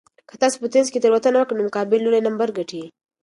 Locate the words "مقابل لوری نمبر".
1.67-2.49